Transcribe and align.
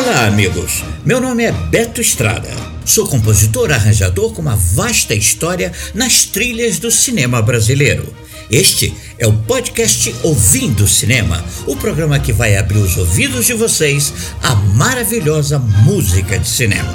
Olá, 0.00 0.28
amigos. 0.28 0.84
Meu 1.04 1.20
nome 1.20 1.42
é 1.42 1.50
Beto 1.50 2.00
Estrada. 2.00 2.48
Sou 2.84 3.04
compositor 3.08 3.72
arranjador 3.72 4.32
com 4.32 4.40
uma 4.40 4.54
vasta 4.54 5.12
história 5.12 5.72
nas 5.92 6.24
trilhas 6.24 6.78
do 6.78 6.88
cinema 6.88 7.42
brasileiro. 7.42 8.06
Este 8.48 8.94
é 9.18 9.26
o 9.26 9.32
podcast 9.32 10.14
Ouvindo 10.22 10.86
Cinema, 10.86 11.44
o 11.66 11.74
programa 11.74 12.20
que 12.20 12.32
vai 12.32 12.56
abrir 12.56 12.78
os 12.78 12.96
ouvidos 12.96 13.44
de 13.46 13.54
vocês 13.54 14.14
à 14.40 14.54
maravilhosa 14.54 15.58
música 15.58 16.38
de 16.38 16.48
cinema. 16.48 16.94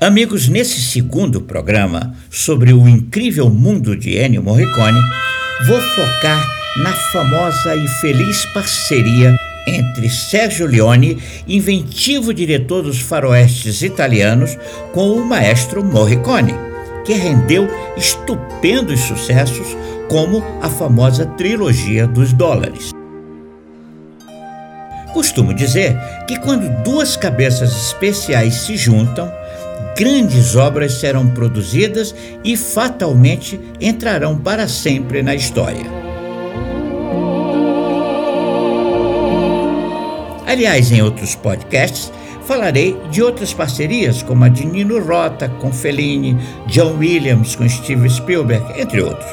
Amigos, 0.00 0.48
nesse 0.48 0.80
segundo 0.80 1.42
programa 1.42 2.16
sobre 2.30 2.72
o 2.72 2.88
incrível 2.88 3.50
mundo 3.50 3.94
de 3.94 4.16
Ennio 4.16 4.42
Morricone, 4.42 5.00
vou 5.66 5.80
focar 5.82 6.53
na 6.76 6.92
famosa 6.92 7.76
e 7.76 7.86
feliz 7.86 8.44
parceria 8.46 9.36
entre 9.66 10.10
Sérgio 10.10 10.66
Leone, 10.66 11.18
inventivo 11.48 12.34
diretor 12.34 12.82
dos 12.82 13.00
faroestes 13.00 13.82
italianos, 13.82 14.58
com 14.92 15.12
o 15.12 15.24
maestro 15.24 15.82
Morricone, 15.82 16.54
que 17.04 17.14
rendeu 17.14 17.68
estupendos 17.96 19.00
sucessos 19.00 19.66
como 20.08 20.44
a 20.60 20.68
famosa 20.68 21.24
trilogia 21.24 22.06
dos 22.06 22.32
dólares. 22.32 22.90
Costumo 25.14 25.54
dizer 25.54 25.96
que 26.26 26.38
quando 26.40 26.68
duas 26.82 27.16
cabeças 27.16 27.70
especiais 27.70 28.54
se 28.56 28.76
juntam, 28.76 29.32
grandes 29.96 30.56
obras 30.56 30.94
serão 30.94 31.30
produzidas 31.30 32.14
e 32.42 32.56
fatalmente 32.56 33.58
entrarão 33.80 34.36
para 34.36 34.66
sempre 34.66 35.22
na 35.22 35.34
história. 35.34 36.03
Aliás, 40.54 40.92
em 40.92 41.02
outros 41.02 41.34
podcasts, 41.34 42.12
falarei 42.46 42.96
de 43.10 43.20
outras 43.20 43.52
parcerias, 43.52 44.22
como 44.22 44.44
a 44.44 44.48
de 44.48 44.64
Nino 44.64 45.04
Rota 45.04 45.48
com 45.48 45.72
Fellini, 45.72 46.38
John 46.68 46.94
Williams 46.96 47.56
com 47.56 47.68
Steve 47.68 48.08
Spielberg, 48.08 48.80
entre 48.80 49.02
outros. 49.02 49.26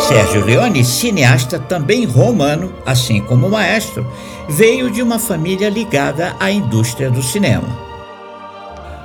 Sérgio 0.00 0.44
Leone, 0.44 0.84
cineasta 0.84 1.60
também 1.60 2.04
romano, 2.04 2.74
assim 2.84 3.20
como 3.20 3.48
maestro, 3.48 4.04
veio 4.48 4.90
de 4.90 5.00
uma 5.00 5.20
família 5.20 5.68
ligada 5.68 6.34
à 6.40 6.50
indústria 6.50 7.08
do 7.08 7.22
cinema. 7.22 7.68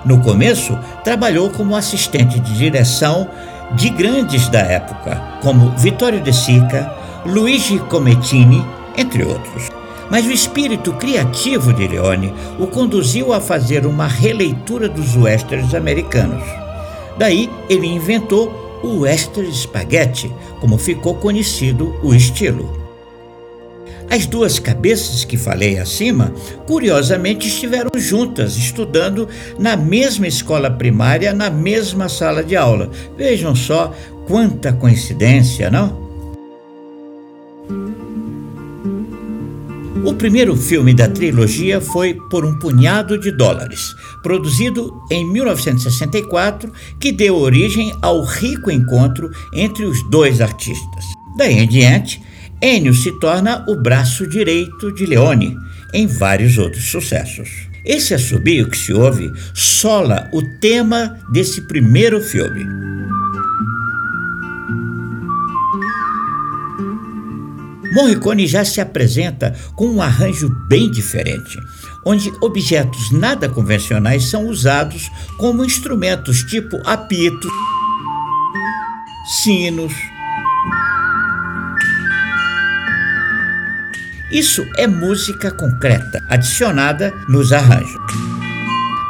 No 0.03 0.21
começo, 0.21 0.75
trabalhou 1.03 1.51
como 1.51 1.75
assistente 1.75 2.39
de 2.39 2.57
direção 2.57 3.29
de 3.75 3.91
grandes 3.91 4.49
da 4.49 4.61
época, 4.61 5.21
como 5.43 5.69
Vittorio 5.77 6.19
De 6.19 6.33
Sica, 6.33 6.91
Luigi 7.23 7.77
Comettini 7.77 8.73
entre 8.97 9.23
outros. 9.23 9.69
Mas 10.09 10.25
o 10.25 10.31
espírito 10.31 10.93
criativo 10.93 11.73
de 11.73 11.87
Leone 11.87 12.33
o 12.59 12.67
conduziu 12.67 13.33
a 13.33 13.41
fazer 13.41 13.85
uma 13.85 14.07
releitura 14.07 14.87
dos 14.87 15.15
westerns 15.15 15.73
americanos. 15.73 16.43
Daí 17.17 17.49
ele 17.69 17.87
inventou 17.87 18.79
o 18.83 18.99
western 18.99 19.51
spaghetti, 19.51 20.31
como 20.59 20.77
ficou 20.77 21.15
conhecido 21.15 21.95
o 22.03 22.13
estilo. 22.13 22.85
As 24.09 24.27
duas 24.27 24.59
cabeças 24.59 25.25
que 25.25 25.35
falei 25.35 25.79
acima, 25.79 26.31
curiosamente, 26.67 27.47
estiveram 27.47 27.89
juntas, 27.97 28.55
estudando 28.55 29.27
na 29.57 29.75
mesma 29.75 30.27
escola 30.27 30.69
primária, 30.69 31.33
na 31.33 31.49
mesma 31.49 32.07
sala 32.07 32.43
de 32.43 32.55
aula. 32.55 32.91
Vejam 33.17 33.55
só 33.55 33.91
quanta 34.27 34.71
coincidência, 34.71 35.71
não? 35.71 36.04
O 40.05 40.13
primeiro 40.13 40.55
filme 40.55 40.93
da 40.93 41.07
trilogia 41.07 41.81
foi 41.81 42.13
Por 42.13 42.45
um 42.45 42.59
Punhado 42.59 43.17
de 43.17 43.31
Dólares, 43.31 43.95
produzido 44.21 44.93
em 45.09 45.25
1964, 45.25 46.71
que 46.99 47.11
deu 47.11 47.35
origem 47.35 47.91
ao 48.03 48.23
rico 48.23 48.69
encontro 48.69 49.31
entre 49.51 49.83
os 49.83 50.07
dois 50.11 50.41
artistas. 50.41 51.05
Daí 51.35 51.57
em 51.57 51.67
diante, 51.67 52.21
Ennio 52.61 52.93
se 52.93 53.19
torna 53.19 53.65
o 53.67 53.81
braço 53.81 54.27
direito 54.27 54.93
de 54.93 55.07
Leone 55.07 55.57
em 55.91 56.05
vários 56.05 56.59
outros 56.59 56.85
sucessos. 56.85 57.49
Esse 57.83 58.13
assobio 58.13 58.69
que 58.69 58.77
se 58.77 58.93
ouve 58.93 59.31
sola 59.55 60.29
o 60.31 60.43
tema 60.59 61.17
desse 61.31 61.61
primeiro 61.61 62.21
filme. 62.21 62.63
Morricone 67.95 68.45
já 68.45 68.65
se 68.65 68.81
apresenta 68.81 69.55
com 69.73 69.87
um 69.87 70.01
arranjo 70.01 70.49
bem 70.67 70.91
diferente, 70.91 71.57
onde 72.05 72.29
objetos 72.41 73.09
nada 73.09 73.47
convencionais 73.47 74.25
são 74.25 74.47
usados 74.47 75.09
como 75.37 75.63
instrumentos 75.63 76.43
tipo 76.43 76.77
apitos, 76.85 77.51
sinos. 79.43 79.93
Isso 84.29 84.67
é 84.75 84.85
música 84.85 85.49
concreta, 85.49 86.21
adicionada 86.29 87.13
nos 87.29 87.53
arranjos. 87.53 87.95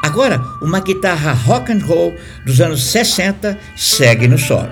Agora, 0.04 0.40
uma 0.62 0.80
guitarra 0.80 1.34
rock 1.34 1.72
and 1.72 1.84
roll 1.84 2.14
dos 2.46 2.62
anos 2.62 2.84
60 2.84 3.58
segue 3.76 4.28
no 4.28 4.38
solo. 4.38 4.70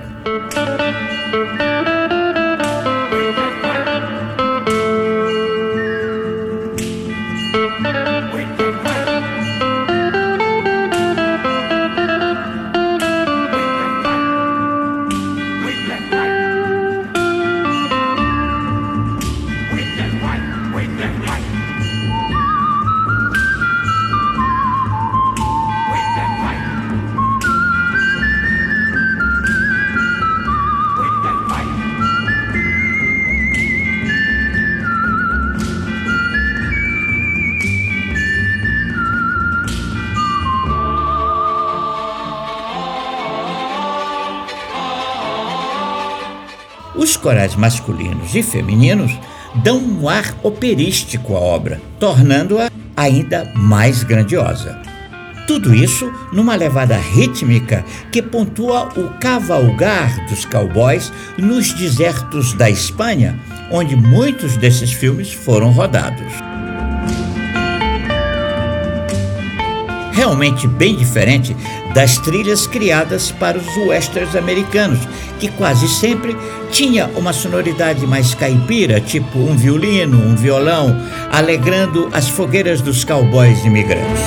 Corais 47.24 47.56
masculinos 47.56 48.36
e 48.36 48.44
femininos 48.44 49.18
dão 49.56 49.78
um 49.78 50.10
ar 50.10 50.36
operístico 50.44 51.38
à 51.38 51.40
obra, 51.40 51.82
tornando-a 51.98 52.70
ainda 52.98 53.50
mais 53.56 54.04
grandiosa. 54.04 54.78
Tudo 55.48 55.74
isso 55.74 56.12
numa 56.34 56.56
levada 56.56 56.98
rítmica 56.98 57.84
que 58.12 58.22
pontua 58.22 58.90
o 58.98 59.10
cavalgar 59.20 60.28
dos 60.28 60.44
cowboys 60.44 61.12
nos 61.38 61.74
desertos 61.74 62.54
da 62.54 62.70
Espanha, 62.70 63.40
onde 63.72 63.96
muitos 63.96 64.58
desses 64.58 64.92
filmes 64.92 65.32
foram 65.32 65.72
rodados. 65.72 66.34
realmente 70.24 70.68
bem 70.68 70.96
diferente 70.96 71.54
das 71.94 72.18
trilhas 72.18 72.66
criadas 72.66 73.32
para 73.32 73.58
os 73.58 73.78
westerns 73.78 74.36
americanos, 74.36 75.00
que 75.40 75.48
quase 75.50 75.88
sempre 75.88 76.36
tinha 76.72 77.08
uma 77.16 77.34
sonoridade 77.34 78.06
mais 78.08 78.34
caipira, 78.34 79.00
tipo 79.00 79.40
um 79.40 79.56
violino, 79.56 80.18
um 80.18 80.36
violão, 80.36 80.96
alegrando 81.32 82.10
as 82.12 82.28
fogueiras 82.28 82.82
dos 82.82 83.04
cowboys 83.04 83.64
imigrantes. 83.64 84.22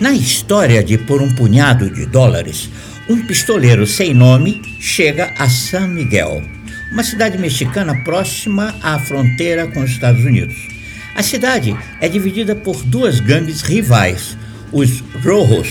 Na 0.00 0.12
história 0.12 0.84
de 0.84 0.98
Por 0.98 1.22
um 1.22 1.34
Punhado 1.34 1.88
de 1.88 2.04
Dólares, 2.06 2.68
um 3.08 3.24
pistoleiro 3.24 3.86
sem 3.86 4.12
nome 4.12 4.60
chega 4.80 5.32
a 5.38 5.48
San 5.48 5.88
Miguel, 5.88 6.42
uma 6.92 7.04
cidade 7.04 7.38
mexicana 7.38 7.94
próxima 8.04 8.74
à 8.82 8.98
fronteira 8.98 9.68
com 9.68 9.80
os 9.80 9.90
Estados 9.90 10.24
Unidos. 10.24 10.56
A 11.14 11.22
cidade 11.22 11.74
é 12.00 12.08
dividida 12.08 12.54
por 12.54 12.82
duas 12.82 13.20
gangues 13.20 13.62
rivais, 13.62 14.36
os 14.72 15.02
Rojos, 15.24 15.68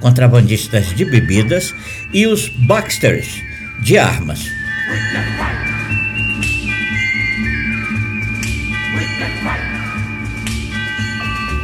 contrabandistas 0.00 0.94
de 0.94 1.04
bebidas, 1.04 1.74
e 2.12 2.26
os 2.26 2.48
Baxters, 2.48 3.42
de 3.82 3.98
armas. 3.98 4.40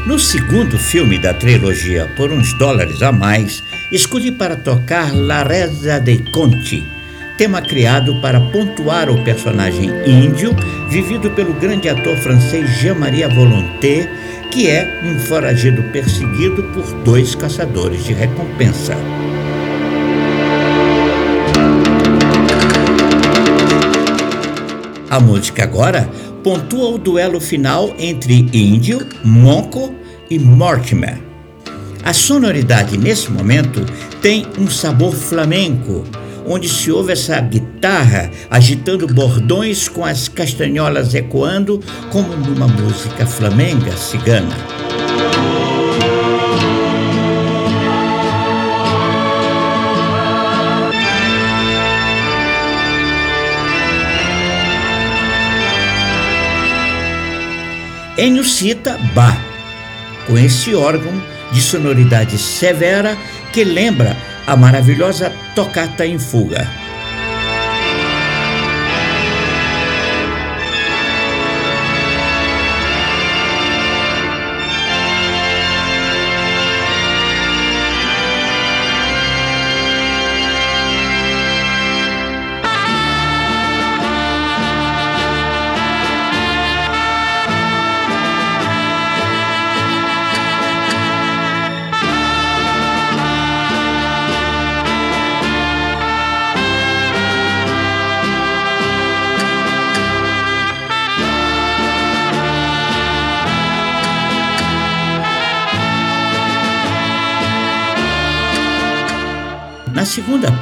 No 0.06 0.20
segundo 0.20 0.78
filme 0.78 1.18
da 1.18 1.34
trilogia, 1.34 2.06
Por 2.16 2.30
uns 2.30 2.56
dólares 2.58 3.02
a 3.02 3.10
mais, 3.10 3.62
escolhi 3.90 4.30
para 4.30 4.54
tocar 4.54 5.12
La 5.12 5.42
Reza 5.42 5.98
de 5.98 6.18
Conti, 6.30 6.86
tema 7.36 7.60
criado 7.60 8.20
para 8.20 8.40
pontuar 8.52 9.10
o 9.10 9.24
personagem 9.24 9.90
índio, 10.06 10.54
vivido 10.88 11.30
pelo 11.32 11.52
grande 11.54 11.88
ator 11.88 12.16
francês 12.18 12.70
Jean-Marie 12.78 13.26
Volonté, 13.26 14.08
que 14.56 14.70
é 14.70 15.02
um 15.04 15.18
foragido 15.18 15.82
perseguido 15.92 16.62
por 16.72 16.90
dois 17.04 17.34
caçadores 17.34 18.02
de 18.04 18.14
recompensa. 18.14 18.96
A 25.10 25.20
música 25.20 25.62
agora 25.62 26.08
pontua 26.42 26.88
o 26.88 26.96
duelo 26.96 27.38
final 27.38 27.94
entre 27.98 28.48
Índio, 28.50 29.06
Monco 29.22 29.94
e 30.30 30.38
Mortimer. 30.38 31.18
A 32.02 32.14
sonoridade 32.14 32.96
nesse 32.96 33.30
momento 33.30 33.84
tem 34.22 34.46
um 34.58 34.70
sabor 34.70 35.14
flamenco, 35.14 36.02
onde 36.46 36.68
se 36.68 36.90
ouve 36.90 37.12
essa 37.12 37.40
guitarra 37.40 38.30
agitando 38.50 39.06
bordões 39.06 39.88
com 39.88 40.04
as 40.04 40.28
castanholas 40.28 41.14
ecoando 41.14 41.82
como 42.10 42.36
numa 42.36 42.68
música 42.68 43.26
flamenga 43.26 43.96
cigana. 43.96 44.56
Enio 58.18 58.44
cita 58.44 58.98
com 60.26 60.38
esse 60.38 60.74
órgão 60.74 61.12
de 61.52 61.60
sonoridade 61.60 62.38
severa 62.38 63.16
que 63.52 63.62
lembra 63.62 64.16
a 64.46 64.56
maravilhosa 64.56 65.32
Tocata 65.54 66.06
em 66.06 66.18
Fuga. 66.18 66.85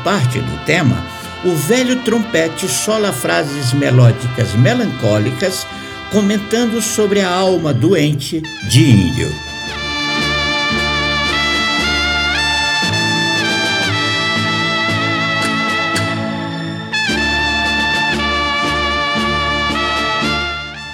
Parte 0.04 0.38
do 0.38 0.64
tema, 0.66 1.02
o 1.44 1.54
velho 1.56 1.96
trompete 2.02 2.68
sola 2.68 3.12
frases 3.12 3.72
melódicas 3.72 4.54
melancólicas, 4.54 5.66
comentando 6.12 6.80
sobre 6.80 7.22
a 7.22 7.28
alma 7.28 7.72
doente 7.72 8.42
de 8.68 8.84
índio. 8.84 9.32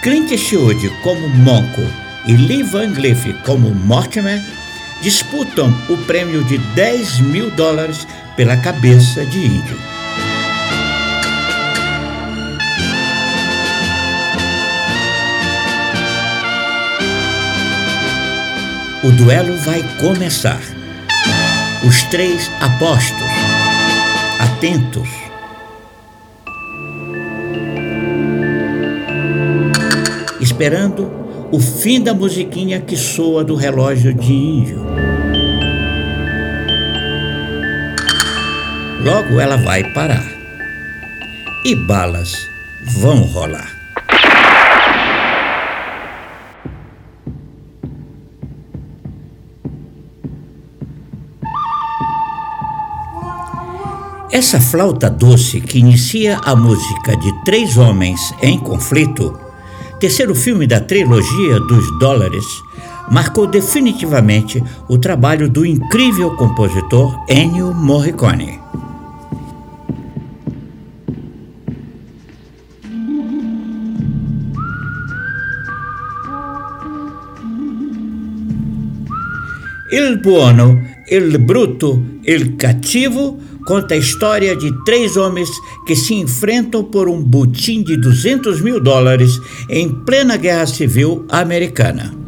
Clint 0.02 0.30
Eastwood 0.30 0.88
como 1.02 1.28
Monco 1.28 1.82
e 2.26 2.32
Lee 2.32 2.62
Van 2.62 2.94
Cleef 2.94 3.26
como 3.44 3.70
Mortimer 3.70 4.40
disputam 5.02 5.74
o 5.88 5.96
prêmio 5.98 6.42
de 6.44 6.58
10 6.58 7.20
mil 7.20 7.50
dólares 7.50 8.06
pela 8.40 8.56
cabeça 8.56 9.22
de 9.26 9.38
índio. 9.38 9.76
O 19.04 19.10
duelo 19.10 19.54
vai 19.58 19.84
começar. 20.00 20.58
Os 21.86 22.02
três 22.04 22.50
apostos, 22.62 23.12
atentos. 24.38 25.10
Esperando 30.40 31.12
o 31.52 31.60
fim 31.60 32.00
da 32.00 32.14
musiquinha 32.14 32.80
que 32.80 32.96
soa 32.96 33.44
do 33.44 33.54
relógio 33.54 34.14
de 34.14 34.32
índio. 34.32 35.09
Logo 39.00 39.40
ela 39.40 39.56
vai 39.56 39.82
parar. 39.92 40.24
E 41.64 41.74
balas 41.74 42.32
vão 43.00 43.22
rolar. 43.22 43.68
Essa 54.32 54.60
flauta 54.60 55.10
doce 55.10 55.60
que 55.60 55.78
inicia 55.78 56.38
a 56.44 56.54
música 56.54 57.16
de 57.16 57.44
três 57.44 57.76
homens 57.76 58.20
em 58.40 58.58
conflito 58.58 59.38
terceiro 60.00 60.34
filme 60.34 60.66
da 60.66 60.80
trilogia 60.80 61.60
dos 61.60 61.98
dólares, 61.98 62.44
marcou 63.10 63.46
definitivamente 63.46 64.64
o 64.88 64.96
trabalho 64.96 65.48
do 65.48 65.64
incrível 65.64 66.34
compositor 66.36 67.22
Ennio 67.28 67.74
Morricone. 67.74 68.69
Il 79.92 80.20
buono, 80.20 80.80
il 81.08 81.38
brutto, 81.40 82.00
il 82.22 82.54
cattivo 82.54 83.38
conta 83.64 83.94
a 83.94 83.96
história 83.96 84.54
de 84.54 84.72
três 84.84 85.16
homens 85.16 85.50
que 85.84 85.96
se 85.96 86.14
enfrentam 86.14 86.84
por 86.84 87.08
um 87.08 87.20
butim 87.20 87.82
de 87.82 87.96
200 87.96 88.60
mil 88.60 88.80
dólares 88.80 89.40
em 89.68 89.88
plena 90.04 90.36
guerra 90.36 90.66
civil 90.66 91.24
americana. 91.28 92.19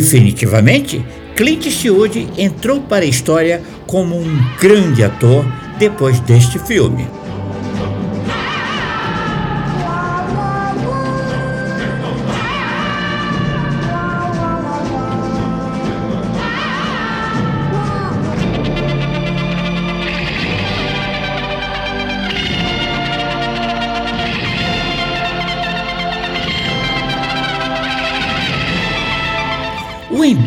Definitivamente, 0.00 1.04
Clint 1.34 1.66
Eastwood 1.66 2.28
entrou 2.38 2.80
para 2.80 3.04
a 3.04 3.08
história 3.08 3.60
como 3.84 4.16
um 4.16 4.38
grande 4.60 5.02
ator 5.02 5.44
depois 5.76 6.20
deste 6.20 6.56
filme. 6.60 7.04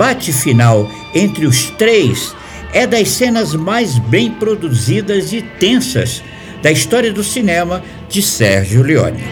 Embate 0.01 0.33
final 0.33 0.89
entre 1.13 1.45
os 1.45 1.69
três 1.77 2.35
é 2.73 2.87
das 2.87 3.07
cenas 3.09 3.53
mais 3.53 3.99
bem 3.99 4.31
produzidas 4.31 5.31
e 5.31 5.43
tensas 5.43 6.23
da 6.63 6.71
história 6.71 7.13
do 7.13 7.23
cinema 7.23 7.83
de 8.09 8.19
Sérgio 8.23 8.81
Leone. 8.81 9.23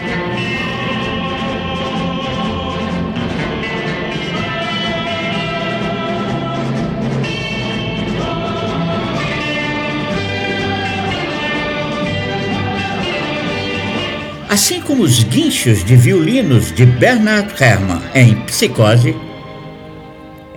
Assim 14.48 14.82
como 14.82 15.02
os 15.02 15.24
guinchos 15.24 15.84
de 15.84 15.96
violinos 15.96 16.72
de 16.72 16.86
Bernard 16.86 17.52
Herrmann 17.60 18.04
em 18.14 18.36
Psicose, 18.42 19.16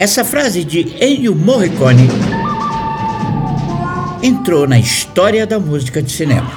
essa 0.03 0.25
frase 0.25 0.65
de 0.65 0.97
Ennio 1.01 1.33
Morricone 1.33 2.09
entrou 4.21 4.67
na 4.67 4.77
história 4.77 5.47
da 5.47 5.61
música 5.61 6.03
de 6.03 6.11
cinema. 6.11 6.51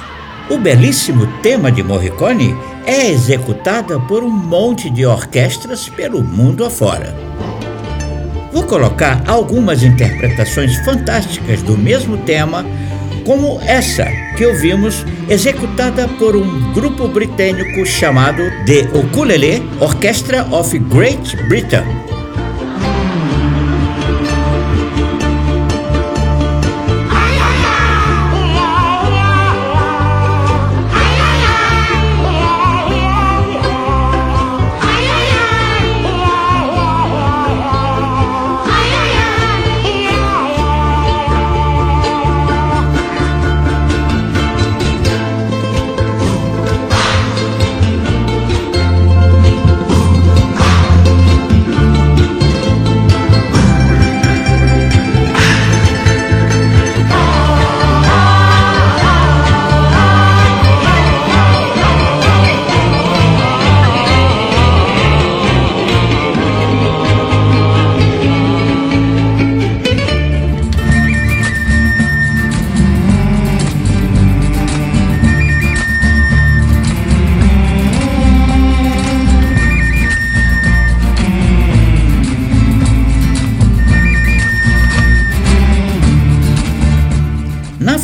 O 0.50 0.58
belíssimo 0.58 1.28
tema 1.42 1.70
de 1.70 1.80
Morricone 1.80 2.56
é 2.84 3.08
executada 3.08 4.00
por 4.00 4.24
um 4.24 4.30
monte 4.30 4.90
de 4.90 5.06
orquestras 5.06 5.88
pelo 5.88 6.24
mundo 6.24 6.64
afora. 6.64 7.14
Vou 8.52 8.64
colocar 8.64 9.22
algumas 9.28 9.84
interpretações 9.84 10.76
fantásticas 10.84 11.62
do 11.62 11.78
mesmo 11.78 12.16
tema 12.18 12.66
como 13.24 13.60
essa 13.60 14.06
que 14.36 14.44
ouvimos, 14.44 15.06
executada 15.28 16.08
por 16.18 16.34
um 16.34 16.72
grupo 16.72 17.06
britânico 17.06 17.86
chamado 17.86 18.42
The 18.66 18.98
Ukulele 18.98 19.62
Orchestra 19.78 20.44
of 20.50 20.76
Great 20.80 21.36
Britain. 21.48 22.15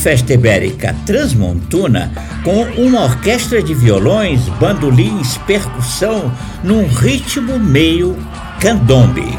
Festa 0.02 0.34
Ibérica 0.34 0.96
Transmontuna 1.06 2.10
com 2.42 2.62
uma 2.82 3.04
orquestra 3.04 3.62
de 3.62 3.72
violões, 3.72 4.48
bandolins, 4.58 5.38
percussão 5.46 6.32
num 6.64 6.88
ritmo 6.88 7.56
meio 7.56 8.16
candombe. 8.60 9.38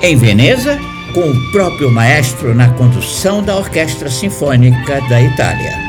Em 0.00 0.16
Veneza, 0.16 0.78
com 1.12 1.28
o 1.28 1.50
próprio 1.50 1.90
maestro 1.90 2.54
na 2.54 2.70
condução 2.70 3.42
da 3.42 3.56
Orquestra 3.56 4.08
Sinfônica 4.08 5.00
da 5.08 5.20
Itália. 5.20 5.87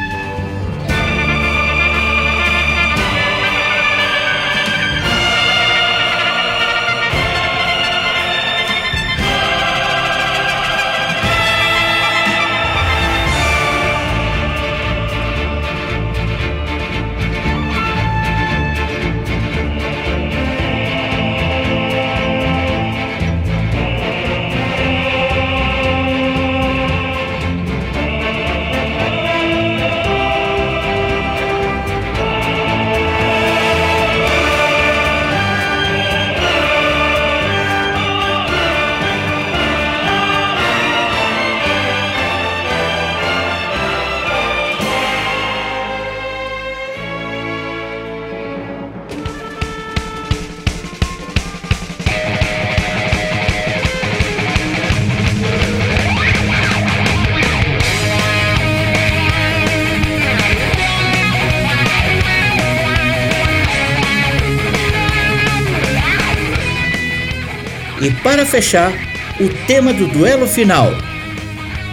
E 68.01 68.11
para 68.11 68.45
fechar, 68.45 68.91
o 69.39 69.49
tema 69.65 69.93
do 69.93 70.07
duelo 70.07 70.47
final 70.47 70.91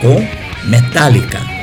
com 0.00 0.26
Metallica. 0.68 1.55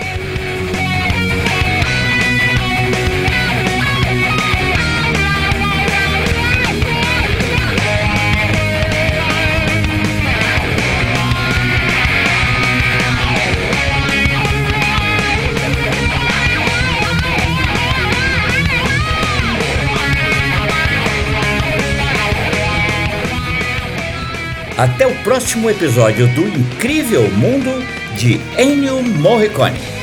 Até 24.77 25.05
o 25.05 25.13
próximo 25.23 25.69
episódio 25.69 26.27
do 26.33 26.47
Incrível 26.47 27.29
Mundo 27.33 27.71
de 28.17 28.41
Ennio 28.57 29.03
Morricone. 29.03 30.02